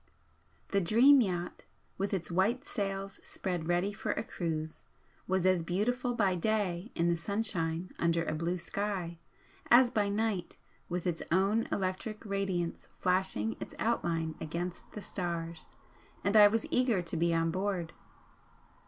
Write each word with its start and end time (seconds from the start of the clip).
The 0.69 0.81
'Dream' 0.81 1.21
yacht, 1.21 1.65
with 1.99 2.11
its 2.11 2.31
white 2.31 2.65
sails 2.65 3.19
spread 3.23 3.67
ready 3.67 3.93
for 3.93 4.13
a 4.13 4.23
cruise, 4.23 4.83
was 5.27 5.45
as 5.45 5.61
beautiful 5.61 6.15
by 6.15 6.33
day 6.33 6.91
in 6.95 7.07
the 7.07 7.15
sunshine 7.15 7.91
under 7.99 8.23
a 8.25 8.33
blue 8.33 8.57
sky 8.57 9.19
as 9.69 9.91
by 9.91 10.09
night 10.09 10.57
with 10.89 11.05
its 11.05 11.21
own 11.31 11.67
electric 11.71 12.25
radiance 12.25 12.87
flashing 12.97 13.55
its 13.59 13.75
outline 13.77 14.33
against 14.41 14.93
the 14.93 15.03
stars, 15.03 15.67
and 16.23 16.35
I 16.35 16.47
was 16.47 16.65
eager 16.71 17.03
to 17.03 17.15
be 17.15 17.31
on 17.31 17.51
board. 17.51 17.93